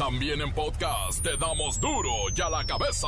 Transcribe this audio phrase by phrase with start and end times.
[0.00, 3.06] También en podcast te damos duro y a la cabeza.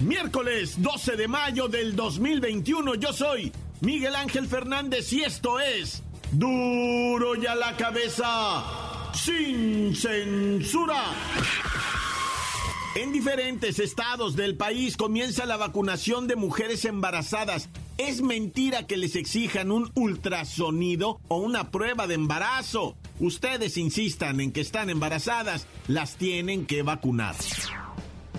[0.00, 7.36] Miércoles 12 de mayo del 2021, yo soy Miguel Ángel Fernández y esto es Duro
[7.36, 8.64] y a la cabeza,
[9.14, 11.04] sin censura.
[12.98, 17.68] En diferentes estados del país comienza la vacunación de mujeres embarazadas.
[17.96, 22.96] Es mentira que les exijan un ultrasonido o una prueba de embarazo.
[23.20, 27.36] Ustedes insistan en que están embarazadas, las tienen que vacunar.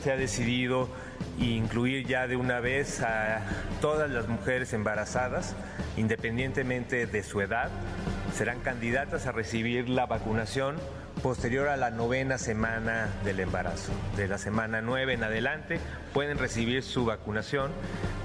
[0.04, 0.90] Se ha decidido
[1.40, 3.48] incluir ya de una vez a
[3.80, 5.56] todas las mujeres embarazadas,
[5.96, 7.72] independientemente de su edad,
[8.36, 10.76] serán candidatas a recibir la vacunación
[11.20, 13.92] posterior a la novena semana del embarazo.
[14.18, 15.80] De la semana 9 en adelante
[16.14, 17.72] pueden recibir su vacunación,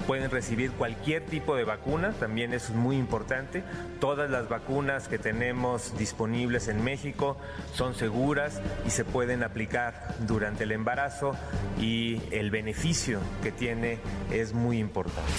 [0.07, 3.63] pueden recibir cualquier tipo de vacuna, también es muy importante.
[3.99, 7.37] Todas las vacunas que tenemos disponibles en México
[7.73, 11.35] son seguras y se pueden aplicar durante el embarazo
[11.79, 13.99] y el beneficio que tiene
[14.31, 15.31] es muy importante.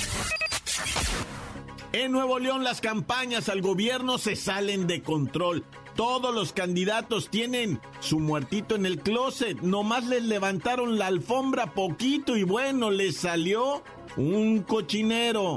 [1.93, 5.65] En Nuevo León las campañas al gobierno se salen de control.
[5.97, 9.61] Todos los candidatos tienen su muertito en el closet.
[9.63, 13.83] Nomás les levantaron la alfombra poquito y bueno, les salió
[14.19, 15.57] un cochinero.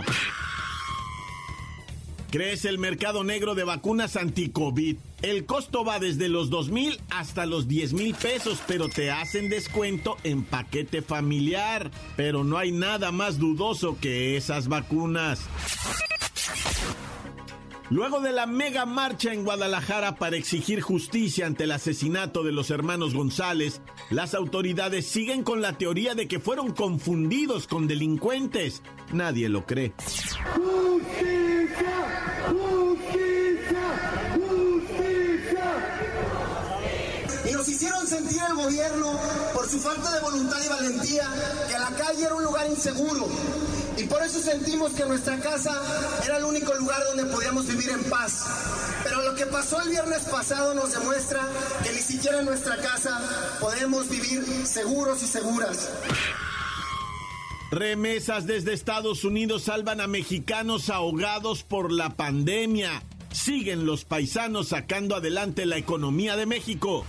[2.31, 4.97] Crece el mercado negro de vacunas anti-COVID.
[5.23, 9.49] El costo va desde los 2 mil hasta los 10 mil pesos, pero te hacen
[9.49, 11.91] descuento en paquete familiar.
[12.15, 15.41] Pero no hay nada más dudoso que esas vacunas.
[17.89, 22.69] Luego de la mega marcha en Guadalajara para exigir justicia ante el asesinato de los
[22.69, 28.83] hermanos González, las autoridades siguen con la teoría de que fueron confundidos con delincuentes.
[29.11, 29.93] Nadie lo cree.
[37.49, 39.19] Y nos hicieron sentir el gobierno,
[39.55, 41.27] por su falta de voluntad y valentía,
[41.67, 43.27] que la calle era un lugar inseguro.
[43.99, 45.71] Y por eso sentimos que nuestra casa
[46.23, 48.45] era el único lugar donde podíamos vivir en paz.
[49.03, 51.41] Pero lo que pasó el viernes pasado nos demuestra
[51.83, 53.19] que ni siquiera en nuestra casa
[53.59, 55.89] podemos vivir seguros y seguras.
[57.71, 63.03] Remesas desde Estados Unidos salvan a mexicanos ahogados por la pandemia.
[63.31, 67.05] Siguen los paisanos sacando adelante la economía de México.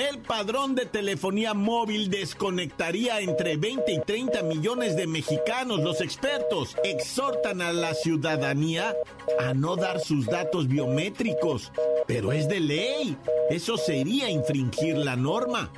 [0.00, 5.80] El padrón de telefonía móvil desconectaría entre 20 y 30 millones de mexicanos.
[5.80, 8.96] Los expertos exhortan a la ciudadanía
[9.38, 11.70] a no dar sus datos biométricos.
[12.06, 13.18] Pero es de ley.
[13.50, 15.70] Eso sería infringir la norma.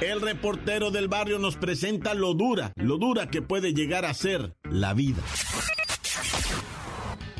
[0.00, 4.56] El reportero del barrio nos presenta lo dura, lo dura que puede llegar a ser
[4.64, 5.22] la vida.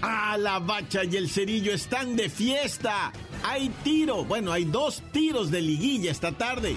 [0.02, 3.12] Ah, la bacha y el cerillo están de fiesta.
[3.50, 6.76] Hay tiro, bueno, hay dos tiros de liguilla esta tarde.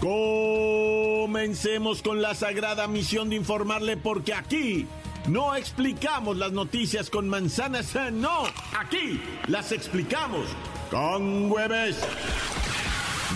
[0.00, 4.86] Comencemos con la sagrada misión de informarle porque aquí
[5.28, 8.44] no explicamos las noticias con manzanas, no,
[8.78, 10.46] aquí las explicamos
[10.90, 11.98] con hueves.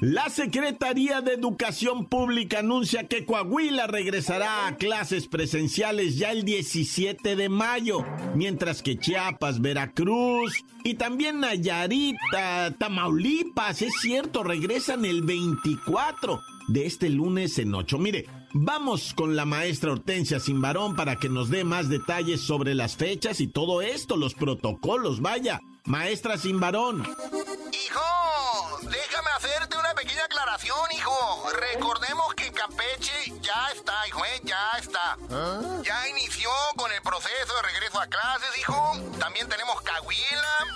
[0.00, 7.36] La Secretaría de Educación Pública anuncia que Coahuila regresará a clases presenciales ya el 17
[7.36, 16.40] de mayo, mientras que Chiapas, Veracruz y también Nayarita, Tamaulipas, es cierto, regresan el 24
[16.68, 17.98] de este lunes en 8.
[17.98, 22.96] Mire, vamos con la maestra Hortensia Simbarón para que nos dé más detalles sobre las
[22.96, 25.60] fechas y todo esto, los protocolos, vaya.
[25.84, 27.02] Maestra Simbarón.
[27.02, 28.00] Hijo,
[29.20, 30.59] déjame hacerte una pequeña aclaración,
[30.94, 31.48] hijo.
[31.72, 34.40] Recordemos que Campeche ya está, hijo, ¿eh?
[34.44, 35.16] ya está.
[35.82, 38.92] Ya inició con el proceso de regreso a clases, hijo.
[39.18, 40.66] También tenemos Cahuila,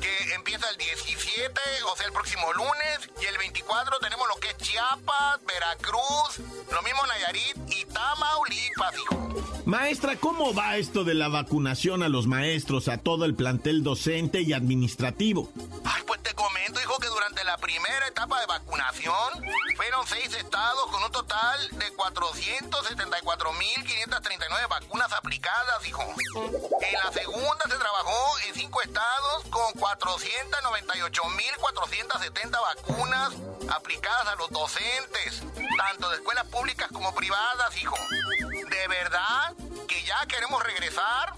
[0.00, 3.10] que empieza el 17, o sea, el próximo lunes.
[3.20, 6.38] Y el 24 tenemos lo que es Chiapas, Veracruz,
[6.72, 9.20] lo mismo Nayarit y Tamaulipas, hijo.
[9.64, 14.40] Maestra, ¿cómo va esto de la vacunación a los maestros, a todo el plantel docente
[14.40, 15.52] y administrativo?
[15.84, 19.29] Ay, pues te comento, hijo, que Durante la primera etapa de vacunación,
[19.76, 26.04] fueron seis estados con un total de 474.539 vacunas aplicadas, hijo.
[26.80, 33.32] En la segunda se trabajó en cinco estados con 498.470 vacunas
[33.70, 35.42] aplicadas a los docentes,
[35.76, 37.96] tanto de escuelas públicas como privadas, hijo.
[38.68, 39.54] De verdad
[39.88, 41.34] que ya queremos regresar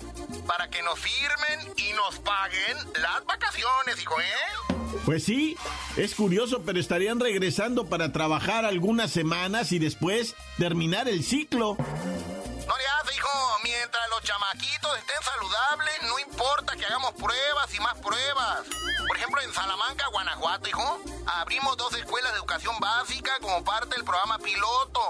[0.47, 4.72] para que nos firmen y nos paguen las vacaciones, hijo, ¿eh?
[5.05, 5.57] Pues sí,
[5.97, 11.77] es curioso, pero estarían regresando para trabajar algunas semanas y después terminar el ciclo.
[11.77, 13.29] No le hace, hijo.
[13.65, 18.67] Mientras los chamaquitos estén saludables, no importa que hagamos pruebas y más pruebas.
[19.07, 24.05] Por ejemplo, en Salamanca, Guanajuato, hijo, abrimos dos escuelas de educación básica como parte del
[24.05, 25.01] programa piloto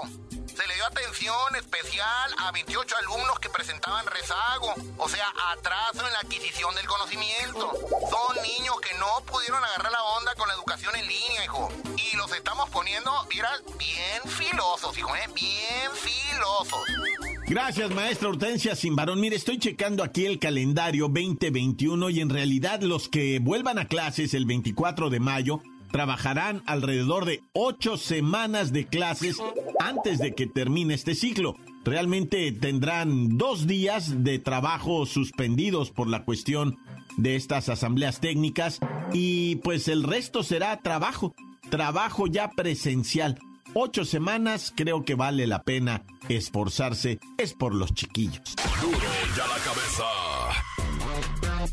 [0.55, 6.13] se le dio atención especial a 28 alumnos que presentaban rezago, o sea, atraso en
[6.13, 7.71] la adquisición del conocimiento.
[8.09, 11.69] Son niños que no pudieron agarrar la onda con la educación en línea, hijo.
[11.97, 15.27] Y los estamos poniendo, mira, bien filosos, hijo, ¿eh?
[15.33, 16.83] Bien filosos.
[17.47, 19.19] Gracias, maestra Hortensia Simbarón.
[19.19, 24.33] Mire, estoy checando aquí el calendario 2021 y en realidad los que vuelvan a clases
[24.33, 25.61] el 24 de mayo
[25.93, 29.37] trabajarán alrededor de ocho semanas de clases
[29.79, 31.55] antes de que termine este ciclo.
[31.85, 36.79] Realmente tendrán dos días de trabajo suspendidos por la cuestión
[37.17, 38.79] de estas asambleas técnicas
[39.13, 41.35] y pues el resto será trabajo,
[41.69, 43.37] trabajo ya presencial.
[43.75, 48.55] Ocho semanas creo que vale la pena esforzarse, es por los chiquillos.
[48.81, 48.97] Duro
[49.37, 50.32] ya la cabeza.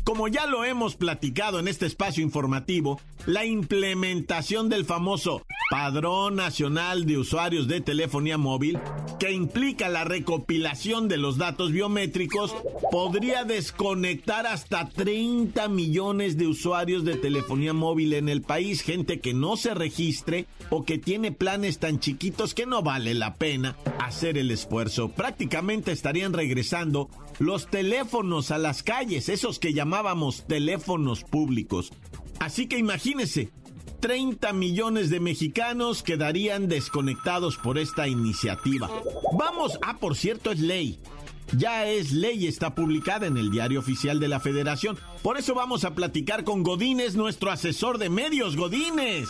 [0.03, 7.05] Como ya lo hemos platicado en este espacio informativo, la implementación del famoso Padrón Nacional
[7.05, 8.79] de Usuarios de Telefonía Móvil,
[9.19, 12.55] que implica la recopilación de los datos biométricos,
[12.91, 19.33] podría desconectar hasta 30 millones de usuarios de telefonía móvil en el país, gente que
[19.33, 24.37] no se registre o que tiene planes tan chiquitos que no vale la pena hacer
[24.37, 25.09] el esfuerzo.
[25.09, 27.09] Prácticamente estarían regresando
[27.41, 31.91] los teléfonos a las calles, esos que llamábamos teléfonos públicos.
[32.39, 33.49] Así que imagínese,
[33.99, 38.91] 30 millones de mexicanos quedarían desconectados por esta iniciativa.
[39.33, 40.99] Vamos, ah, por cierto, es ley.
[41.57, 44.99] Ya es ley, está publicada en el diario oficial de la federación.
[45.23, 49.29] Por eso vamos a platicar con Godínez, nuestro asesor de medios, Godínez.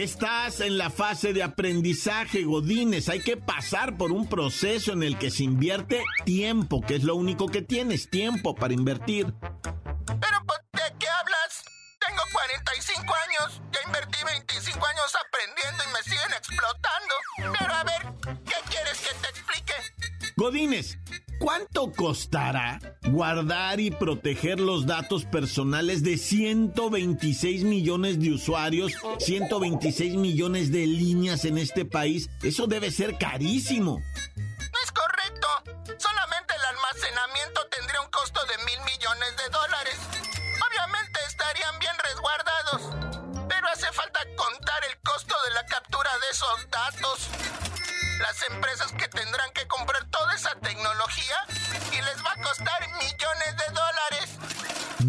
[0.00, 3.10] Estás en la fase de aprendizaje, Godínez.
[3.10, 7.16] Hay que pasar por un proceso en el que se invierte tiempo, que es lo
[7.16, 9.26] único que tienes, tiempo para invertir.
[9.26, 11.64] Pero pues, ¿de qué hablas?
[11.98, 13.62] Tengo 45 años.
[13.72, 17.14] Ya invertí 25 años aprendiendo y me siguen explotando.
[17.58, 19.74] Pero a ver, ¿qué quieres que te explique?
[20.36, 20.96] Godínez,
[21.40, 22.78] ¿cuánto costará
[23.08, 31.44] guardar y proteger los datos personales de 126 millones de usuarios, 126 millones de líneas
[31.44, 32.28] en este país?
[32.42, 33.98] Eso debe ser carísimo.
[34.36, 35.48] No es correcto.
[35.98, 39.98] Solamente el almacenamiento tendría un costo de mil millones de dólares.
[40.68, 43.48] Obviamente estarían bien resguardados.
[43.48, 47.79] Pero hace falta contar el costo de la captura de esos datos.
[48.20, 51.36] Las empresas que tendrán que comprar toda esa tecnología
[51.90, 53.79] y les va a costar millones de dólares.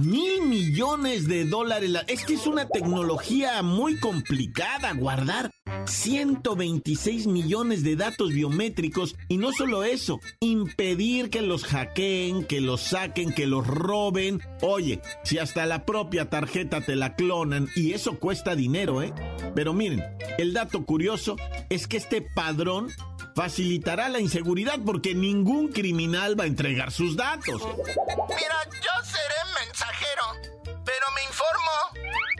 [0.04, 1.90] Mil millones de dólares.
[1.90, 5.52] la- Es que es una tecnología muy complicada guardar
[5.86, 12.82] 126 millones de datos biométricos y no solo eso, impedir que los hackeen, que los
[12.82, 14.42] saquen, que los roben.
[14.62, 19.14] Oye, si hasta la propia tarjeta te la clonan y eso cuesta dinero, ¿eh?
[19.56, 20.04] Pero miren,
[20.38, 21.36] el dato curioso
[21.70, 22.90] es que este padrón
[23.36, 27.62] facilitará la inseguridad porque ningún criminal va a entregar sus datos.
[27.62, 28.91] Mira, yo
[30.86, 31.72] pero me informo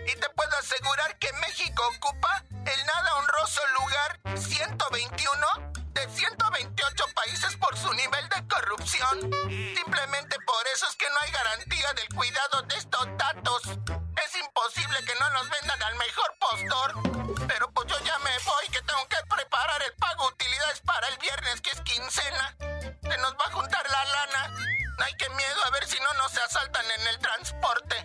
[0.06, 7.56] y te puedo asegurar que México ocupa el nada honroso lugar 121 de 128 países
[7.56, 9.32] por su nivel de corrupción.
[9.76, 13.62] Simplemente por eso es que no hay garantía del cuidado de estos datos.
[13.64, 17.48] Es imposible que no nos vendan al mejor postor.
[17.48, 21.08] Pero pues yo ya me voy que tengo que preparar el pago de utilidades para
[21.08, 22.56] el viernes que es quincena.
[22.60, 24.71] Se nos va a juntar la lana.
[25.04, 27.96] Ay, qué miedo a ver si no nos asaltan en el transporte.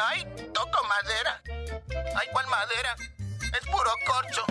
[0.00, 1.42] Ay, toco madera.
[2.16, 2.96] Ay, ¿cuál madera?
[3.40, 4.44] Es puro corcho.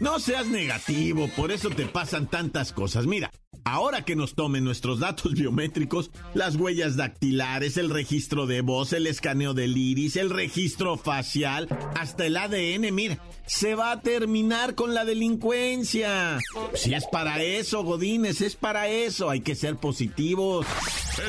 [0.00, 3.06] No seas negativo, por eso te pasan tantas cosas.
[3.06, 3.30] Mira,
[3.64, 9.06] ahora que nos tomen nuestros datos biométricos, las huellas dactilares, el registro de voz, el
[9.06, 14.94] escaneo del iris, el registro facial, hasta el ADN, mira, se va a terminar con
[14.94, 16.38] la delincuencia.
[16.74, 20.66] Si es para eso, Godines, es para eso, hay que ser positivos.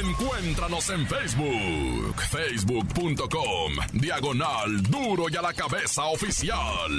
[0.02, 6.92] Encuéntranos en Facebook, facebook.com, diagonal duro y a la cabeza oficial.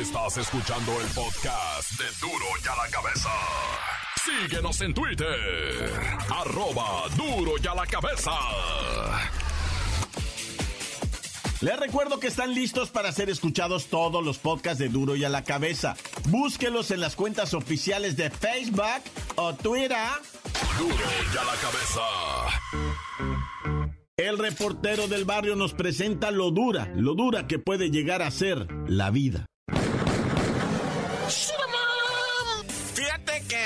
[0.00, 3.30] Estás escuchando el podcast de duro y a la cabeza.
[4.22, 5.90] Síguenos en Twitter,
[6.28, 8.32] arroba duro y a la cabeza.
[11.62, 15.30] Les recuerdo que están listos para ser escuchados todos los podcasts de Duro y a
[15.30, 15.96] la Cabeza.
[16.28, 19.02] Búsquelos en las cuentas oficiales de Facebook
[19.36, 19.96] o Twitter.
[20.78, 22.02] Duro y a la cabeza.
[24.18, 28.68] El reportero del barrio nos presenta lo dura, lo dura que puede llegar a ser
[28.86, 29.46] la vida.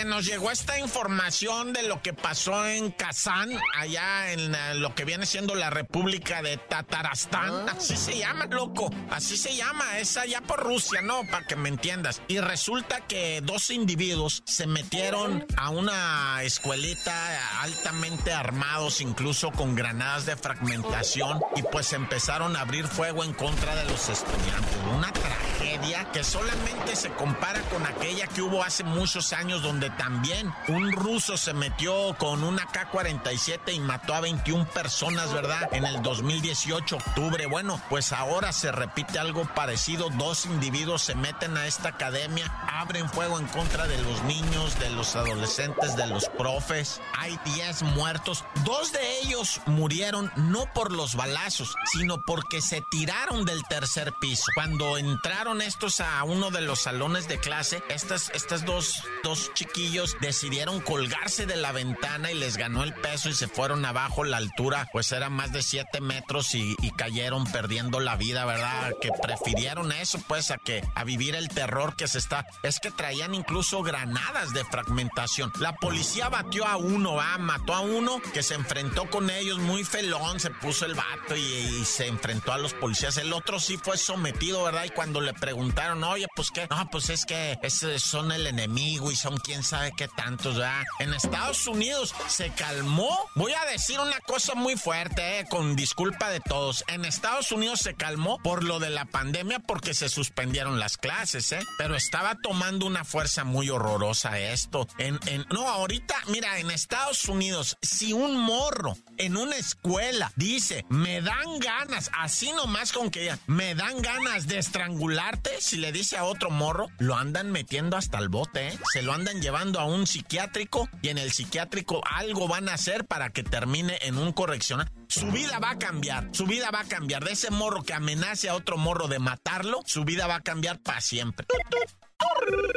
[0.05, 5.05] Nos llegó esta información de lo que pasó en Kazán, allá en eh, lo que
[5.05, 7.69] viene siendo la República de Tatarastán.
[7.69, 7.75] Ah.
[7.77, 8.91] Así se llama, loco.
[9.11, 9.99] Así se llama.
[9.99, 11.23] Es allá por Rusia, ¿no?
[11.31, 12.23] Para que me entiendas.
[12.29, 20.27] Y resulta que dos individuos se metieron a una escuelita altamente armados, incluso con granadas
[20.27, 24.77] de fragmentación, y pues empezaron a abrir fuego en contra de los estudiantes.
[24.95, 30.53] Una tragedia que solamente se compara con aquella que hubo hace muchos años donde también
[30.67, 35.69] un ruso se metió con una K-47 y mató a 21 personas, ¿verdad?
[35.71, 37.47] En el 2018, octubre.
[37.47, 40.11] Bueno, pues ahora se repite algo parecido.
[40.11, 44.91] Dos individuos se meten a esta academia, abren fuego en contra de los niños, de
[44.91, 47.01] los adolescentes, de los profes.
[47.17, 48.45] Hay 10 muertos.
[48.65, 54.47] Dos de ellos murieron no por los balazos, sino porque se tiraron del tercer piso.
[54.57, 60.17] Cuando entraron estos a uno de los salones de clase, estas, estas dos, dos chiquillos
[60.23, 64.25] decidieron colgarse de la ventana y les ganó el peso y se fueron abajo.
[64.25, 68.93] La altura, pues era más de 7 metros y, cayeron perdiendo la vida, ¿verdad?
[69.01, 72.47] Que prefirieron eso, pues, a que a vivir el terror que se está.
[72.63, 75.53] Es que traían incluso granadas de fragmentación.
[75.59, 77.39] La policía batió a uno, ¿va?
[77.39, 81.85] Mató a uno que se enfrentó con ellos muy felón, se puso el vato y,
[81.85, 83.17] se enfrentó a los policías.
[83.19, 84.85] El otro sí fue sometido, ¿verdad?
[84.85, 87.59] Y cuando le preguntaron, oye, pues qué, no, pues es que
[87.99, 90.85] son el enemigo y son quién sabe qué tantos, ¿verdad?
[91.01, 93.11] En Estados Unidos se calmó.
[93.35, 96.85] Voy a decir una cosa muy fuerte, eh, con disculpa de todos.
[96.87, 101.51] En Estados Unidos se calmó por lo de la pandemia porque se suspendieron las clases,
[101.51, 101.67] ¿eh?
[101.79, 104.87] Pero estaba tomando una fuerza muy horrorosa esto.
[104.99, 110.87] En, en, no, ahorita, mira, en Estados Unidos, si un morro en una escuela dice,
[110.89, 116.17] me dan ganas, así nomás con que me dan ganas de estrangularte, si le dice
[116.19, 118.79] a otro morro, lo andan metiendo hasta el bote, ¿eh?
[118.93, 123.07] Se lo andan llevando a un psiquiátrico y en el psiquiátrico algo van a hacer
[123.07, 124.91] para que termine en un correccional.
[125.09, 127.25] Su vida va a cambiar, su vida va a cambiar.
[127.25, 130.79] De ese morro que amenace a otro morro de matarlo, su vida va a cambiar
[130.81, 131.47] para siempre.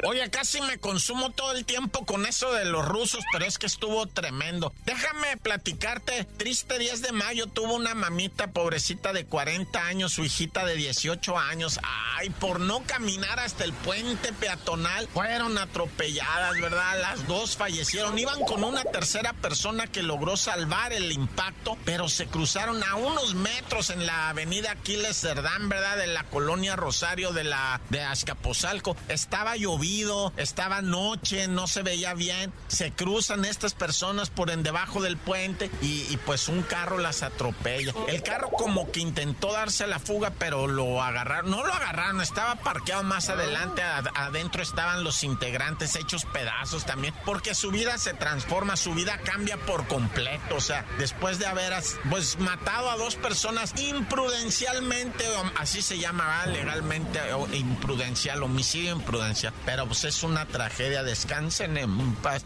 [0.06, 3.66] Oye, casi me consumo todo el tiempo con eso de los rusos, pero es que
[3.66, 4.74] estuvo tremendo.
[4.86, 6.26] Déjame platicarte.
[6.38, 11.38] Triste 10 de mayo tuvo una mamita pobrecita de 40 años, su hijita de 18
[11.38, 11.80] años.
[12.24, 17.02] Ay, por no caminar hasta el puente peatonal, fueron atropelladas, ¿verdad?
[17.02, 18.18] Las dos fallecieron.
[18.18, 23.36] Iban con una tercera persona que logró salvar el impacto, pero se cruzaron a unos
[23.36, 25.98] metros en la avenida Aquiles Cerdán, ¿verdad?
[25.98, 32.14] De la colonia Rosario de la de Azcapotzalco estaba llovido, estaba noche, no se veía
[32.14, 37.22] bien, se cruzan estas personas por en debajo del puente y, pues un carro las
[37.22, 37.94] atropella.
[38.08, 42.56] El carro como que intentó darse la fuga, pero lo agarraron, no lo agarraron, estaba
[42.56, 48.76] parqueado más adelante, adentro estaban los integrantes hechos pedazos también, porque su vida se transforma,
[48.76, 51.74] su vida cambia por completo, o sea, después de haber
[52.10, 55.26] pues matado a dos personas imprudencialmente,
[55.58, 57.20] así se llama legalmente,
[57.54, 59.24] imprudencial, homicidio imprudencial
[59.66, 61.04] pero pues es una tragedia.
[61.04, 62.46] Descansen en paz.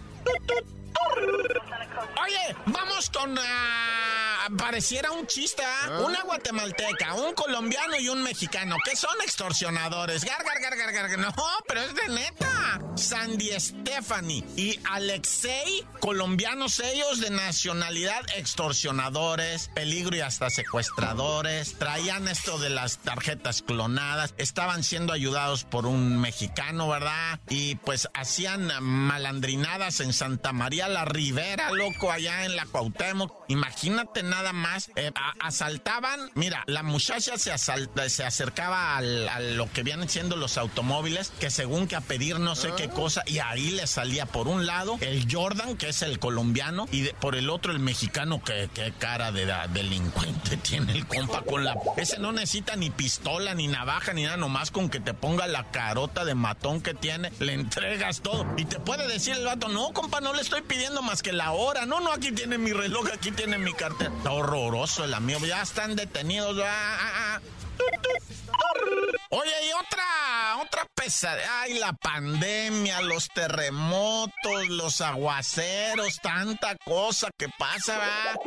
[2.27, 3.37] Oye, vamos con...
[3.39, 6.01] Ah, pareciera un chiste, ¿ah?
[6.05, 10.25] Una guatemalteca, un colombiano y un mexicano, que son extorsionadores.
[10.25, 11.33] Gar, gar, gar, gar, No,
[11.67, 12.81] pero es de neta.
[12.95, 21.77] Sandy Stephanie y Alexei, colombianos ellos de nacionalidad, extorsionadores, peligro y hasta secuestradores.
[21.77, 24.33] Traían esto de las tarjetas clonadas.
[24.37, 27.39] Estaban siendo ayudados por un mexicano, ¿verdad?
[27.49, 33.33] Y pues hacían malandrinadas en Santa María la Rivera, loco allá en la Cuauhtémoc.
[33.47, 39.71] Imagínate nada más, eh, asaltaban, mira, la muchacha se, asalta, se acercaba al, a lo
[39.71, 43.39] que vienen siendo los automóviles, que según que a pedir no sé qué cosa, y
[43.39, 47.49] ahí le salía por un lado el Jordan, que es el colombiano, y por el
[47.49, 51.75] otro el mexicano, que, qué cara de delincuente tiene el compa con la...
[51.95, 55.71] Ese no necesita ni pistola, ni navaja, ni nada, nomás con que te ponga la
[55.71, 58.45] carota de matón que tiene, le entregas todo.
[58.57, 61.51] Y te puede decir el vato, no, compa, no le estoy pidiendo más que la
[61.51, 61.85] hora.
[61.85, 64.11] No, no, aquí tiene mi reloj, aquí tiene mi cartera.
[64.15, 66.57] Está horroroso el amigo, ya están detenidos.
[66.63, 67.41] Ah, ah, ah.
[69.29, 71.61] Oye, y otra, otra pesadilla.
[71.61, 77.99] Ay, la pandemia, los terremotos, los aguaceros, tanta cosa que pasa.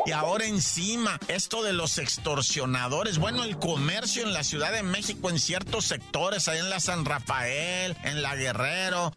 [0.06, 3.18] Y ahora encima, esto de los extorsionadores.
[3.18, 7.04] Bueno, el comercio en la Ciudad de México en ciertos sectores, ahí en la San
[7.04, 9.12] Rafael, en la Guerrero,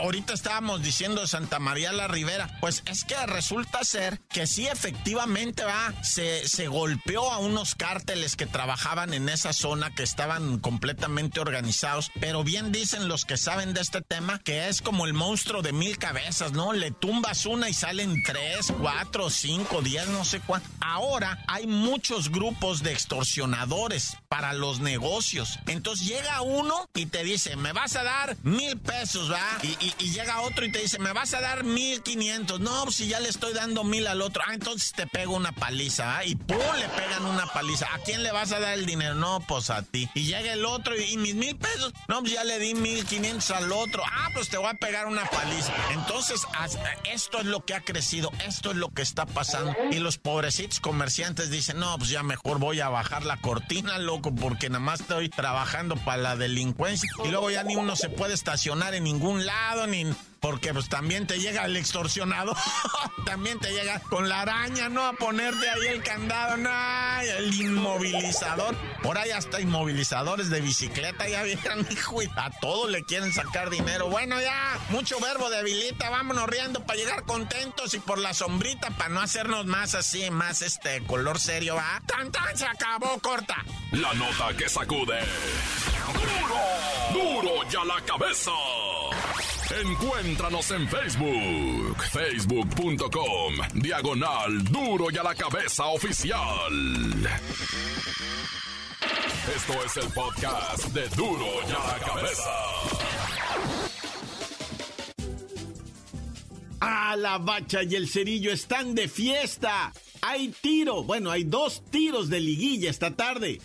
[0.00, 2.48] ahorita estábamos diciendo Santa María la Ribera.
[2.60, 3.49] Pues es que resulta
[3.82, 9.52] ser que sí, efectivamente, va, se, se golpeó a unos cárteles que trabajaban en esa
[9.52, 14.68] zona que estaban completamente organizados, pero bien dicen los que saben de este tema que
[14.68, 16.72] es como el monstruo de mil cabezas, ¿no?
[16.72, 20.68] Le tumbas una y salen tres, cuatro, cinco, diez, no sé cuánto.
[20.80, 25.58] Ahora hay muchos grupos de extorsionadores para los negocios.
[25.66, 29.40] Entonces llega uno y te dice, me vas a dar mil pesos, ¿va?
[29.62, 32.60] Y, llega otro y te dice, me vas a dar mil quinientos.
[32.60, 34.42] No, pues si ya le estoy dando mil al otro.
[34.46, 36.24] Ah, entonces te pego una paliza, ¿va?
[36.24, 37.86] Y pum, le pegan una paliza.
[37.94, 39.14] ¿A quién le vas a dar el dinero?
[39.14, 40.08] No, pues a ti.
[40.14, 41.92] Y llega el otro y, mis mil pesos.
[42.08, 44.02] No, pues ya le di mil quinientos al otro.
[44.04, 45.72] Ah, pues te voy a pegar una paliza.
[45.92, 46.42] Entonces,
[47.04, 49.74] esto es lo que ha crecido, esto es lo que está pasando.
[49.90, 54.34] Y los pobrecitos comerciantes dicen, no, pues ya mejor voy a bajar la cortina, loco,
[54.34, 57.10] porque nada más estoy trabajando para la delincuencia.
[57.24, 60.06] Y luego ya ni uno se puede estacionar en ningún lado, ni
[60.40, 62.54] porque pues también te llega el extorsionado,
[63.26, 65.04] también te llega con la araña, ¿no?
[65.06, 68.74] A ponerte ahí el candado, no, el inmovilizador.
[69.02, 74.08] Por ahí hasta inmovilizadores de bicicleta, ya vieron, hijo, a todos le quieren sacar dinero.
[74.08, 79.10] Bueno, ya, mucho verbo debilita, vámonos riendo para llegar contentos y por la sombrita para
[79.10, 82.02] no hacernos más así, más este color serio, ¿va?
[82.06, 82.56] ¡Tan, tan!
[82.56, 83.64] Se acabó, corta.
[83.92, 85.20] La nota que sacude.
[87.12, 87.42] ¡Duro!
[87.42, 88.50] ¡Duro ya la cabeza!
[89.70, 96.72] Encuéntranos en Facebook, facebook.com, diagonal duro y a la cabeza oficial.
[99.54, 102.50] Esto es el podcast de duro y a la cabeza.
[106.80, 109.92] A la bacha y el cerillo están de fiesta.
[110.20, 113.60] Hay tiro, bueno, hay dos tiros de liguilla esta tarde.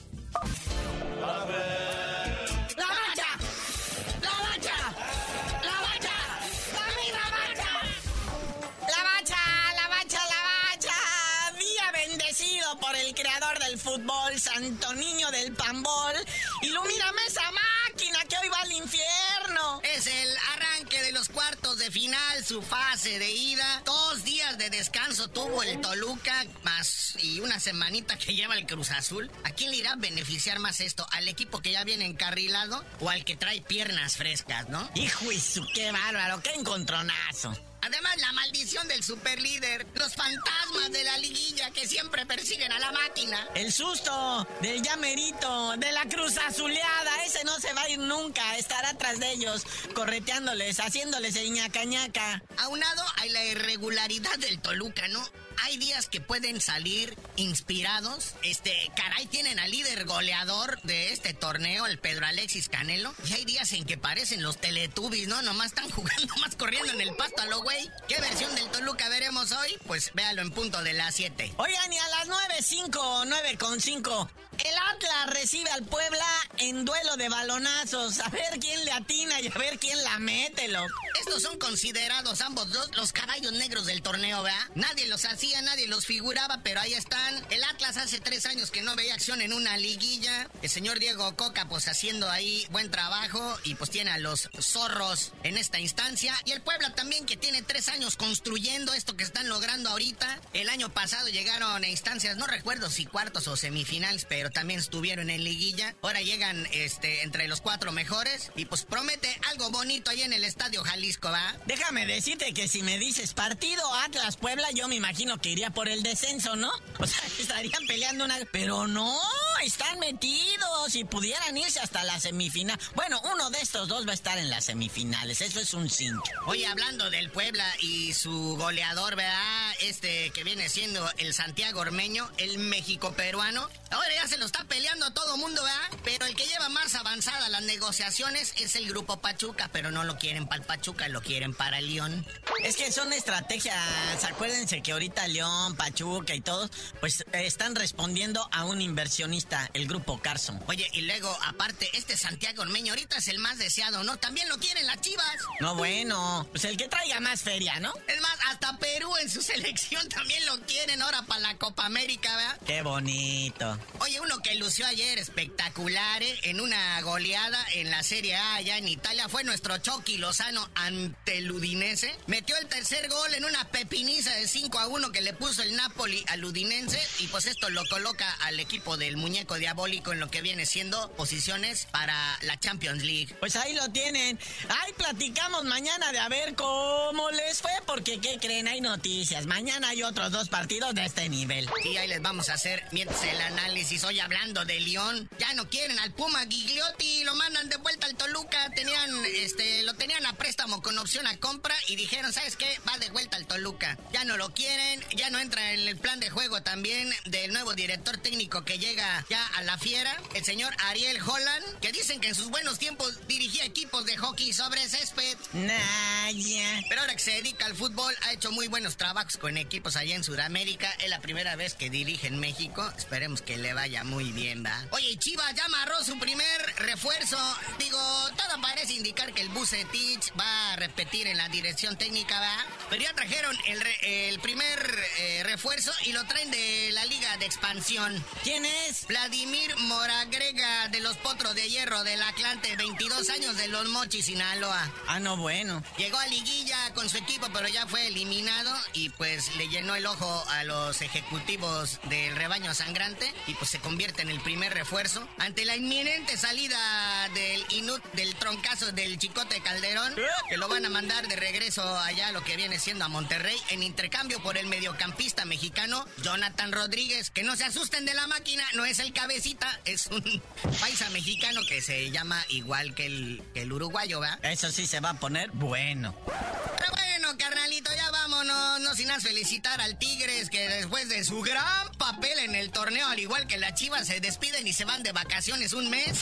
[22.06, 23.82] Final, su fase de ida.
[23.84, 28.92] Dos días de descanso tuvo el Toluca, más y una semanita que lleva el Cruz
[28.92, 29.32] Azul.
[29.44, 31.08] ¿A quién le irá a beneficiar más esto?
[31.12, 34.88] ¿Al equipo que ya viene encarrilado o al que trae piernas frescas, no?
[34.94, 37.56] Hijo y su, qué bárbaro, qué encontronazo.
[37.86, 42.92] Además, la maldición del superlíder, los fantasmas de la liguilla que siempre persiguen a la
[42.92, 43.48] máquina.
[43.54, 47.65] El susto del llamerito, de la cruz azuleada, ese no se
[47.98, 55.08] nunca, estará tras de ellos, correteándoles, haciéndoles el ñaca Aunado a la irregularidad del Toluca,
[55.08, 55.24] ¿no?
[55.64, 58.36] hay días que pueden salir inspirados.
[58.44, 63.14] Este, caray, tienen al líder goleador de este torneo, el Pedro Alexis Canelo.
[63.28, 65.42] Y hay días en que parecen los Teletubbies, ¿no?
[65.42, 67.90] Nomás están jugando, más corriendo en el pasto a lo güey.
[68.08, 69.78] ¿Qué versión del Toluca veremos hoy?
[69.88, 71.54] Pues véalo en punto de las 7.
[71.58, 74.30] Oigan, y a las 9.5 o 9.5,
[74.66, 76.26] el Atlas recibe al Puebla
[76.58, 78.20] en duelo de balonazos.
[78.20, 80.94] A ver quién le atina y a ver quién la mete, loco.
[81.20, 84.60] Estos son considerados ambos dos los caballos negros del torneo, ¿verdad?
[84.76, 87.46] Nadie los hacía nadie los figuraba, pero ahí están.
[87.50, 90.50] El Atlas hace tres años que no veía acción en una liguilla.
[90.62, 95.34] El señor Diego Coca, pues haciendo ahí buen trabajo y pues tiene a los zorros
[95.44, 96.36] en esta instancia.
[96.46, 100.40] Y el Puebla también, que tiene tres años construyendo esto que están logrando ahorita.
[100.54, 105.30] El año pasado llegaron a instancias, no recuerdo si cuartos o semifinales, pero también estuvieron
[105.30, 105.94] en liguilla.
[106.02, 110.46] Ahora llegan este, entre los cuatro mejores y pues promete algo bonito ahí en el
[110.46, 111.56] Estadio Jalisco, ¿va?
[111.66, 115.90] Déjame decirte que si me dices partido Atlas Puebla, yo me imagino que iría por
[115.90, 116.72] el descenso, ¿no?
[116.98, 118.38] O sea, estarían peleando una...
[118.52, 119.20] Pero no,
[119.64, 122.80] están metidos y pudieran irse hasta la semifinal.
[122.96, 126.24] Bueno, uno de estos dos va a estar en las semifinales, eso es un 5.
[126.46, 129.66] Oye, hablando del Puebla y su goleador, ¿verdad?
[129.82, 133.70] este que viene siendo el Santiago Ormeño, el México peruano.
[133.92, 136.00] Ahora ya se lo está peleando todo mundo, ¿verdad?
[136.04, 140.20] Pero el que lleva más avanzada las negociaciones es el grupo Pachuca, pero no lo
[140.20, 142.24] quieren para el Pachuca, lo quieren para el León.
[142.64, 143.76] Es que son estrategias,
[144.24, 150.22] acuérdense que ahorita León, Pachuca y todos, pues están respondiendo a un inversionista, el grupo
[150.22, 150.64] Carson.
[150.68, 154.18] Oye, y luego, aparte, este Santiago Ormeño ahorita es el más deseado, ¿no?
[154.18, 155.26] También lo quieren las chivas.
[155.60, 157.92] No, bueno, pues el que traiga más feria, ¿no?
[158.08, 162.36] Es más, hasta Perú en su selección también lo quieren ahora para la Copa América,
[162.36, 162.60] ¿verdad?
[162.68, 163.80] Qué bonito.
[164.02, 166.40] Oye, uno que lució ayer espectacular ¿eh?
[166.44, 171.38] en una goleada en la Serie A allá en Italia fue nuestro Chucky Lozano ante
[171.38, 172.16] el Udinese.
[172.28, 175.76] Metió el tercer gol en una pepiniza de 5 a 1 que le puso el
[175.76, 180.30] Napoli al Udinense y pues esto lo coloca al equipo del muñeco diabólico en lo
[180.30, 183.36] que viene siendo posiciones para la Champions League.
[183.40, 184.40] Pues ahí lo tienen.
[184.70, 188.68] Ahí platicamos mañana de a ver cómo les fue porque ¿qué creen?
[188.68, 189.46] Hay noticias.
[189.46, 191.70] Mañana hay otros dos partidos de este nivel.
[191.84, 194.04] Y ahí les vamos a hacer mientras el análisis.
[194.20, 198.72] Hablando de León, ya no quieren al Puma Gigliotti, lo mandan de vuelta al Toluca.
[198.72, 202.80] Tenían, este, lo tenían a préstamo con opción a compra y dijeron, ¿sabes qué?
[202.88, 203.98] Va de vuelta al Toluca.
[204.14, 207.74] Ya no lo quieren, ya no entra en el plan de juego también del nuevo
[207.74, 212.30] director técnico que llega ya a la fiera, el señor Ariel Holland, que dicen que
[212.30, 215.38] en sus buenos tiempos dirigía equipos de hockey sobre césped.
[215.54, 219.96] Nah, Pero ahora que se dedica al fútbol, ha hecho muy buenos trabajos con equipos
[219.96, 220.90] allá en Sudamérica.
[221.00, 222.90] Es la primera vez que dirige en México.
[222.98, 224.84] Esperemos que le vaya muy bien, ¿va?
[224.92, 227.38] Oye, Chivas ya amarró su primer refuerzo.
[227.80, 228.00] Digo,
[228.36, 232.66] todo parece indicar que el Bucetich va a repetir en la dirección técnica, ¿va?
[232.90, 237.46] Pero ya trajeron el, el primer eh, refuerzo y lo traen de la Liga de
[237.46, 238.24] Expansión.
[238.44, 239.08] ¿Quién es?
[239.08, 244.92] Vladimir Moragrega de los Potros de Hierro del Atlante, 22 años de los Mochis, Sinaloa.
[245.08, 245.84] Ah, no, bueno.
[245.98, 250.06] Llegó a liguilla con su equipo, pero ya fue eliminado y pues le llenó el
[250.06, 255.26] ojo a los ejecutivos del rebaño sangrante y pues se convierte en el primer refuerzo.
[255.38, 260.14] Ante la inminente salida del Inut, del troncazo del Chicote Calderón,
[260.50, 263.84] que lo van a mandar de regreso allá lo que viene siendo a Monterrey en
[263.84, 267.30] intercambio por el mediocampista mexicano Jonathan Rodríguez.
[267.30, 270.22] Que no se asusten de la máquina, no es el cabecita, es un
[270.82, 274.44] paisa mexicano que se llama igual que el, que el uruguayo, ¿verdad?
[274.44, 276.14] Eso sí se va a poner bueno.
[276.26, 277.05] Pero bueno,
[277.38, 282.56] carnalito, ya vámonos, no sin felicitar al Tigres que después de su gran papel en
[282.56, 285.90] el torneo, al igual que la Chivas, se despiden y se van de vacaciones un
[285.90, 286.20] mes.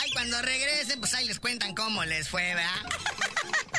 [0.00, 2.98] Ay, cuando regresen, pues ahí les cuentan cómo les fue, ¿verdad?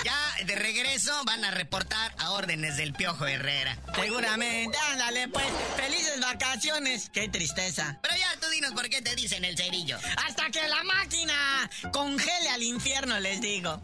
[0.04, 3.78] Ya de regreso van a reportar a órdenes del Piojo Herrera.
[3.96, 5.46] Seguramente, ándale pues,
[5.76, 7.10] felices vacaciones.
[7.12, 8.00] Qué tristeza.
[8.02, 9.98] Pero ya tú dinos por qué te dicen el cerillo.
[10.26, 13.84] Hasta que la máquina congele al infierno, les digo.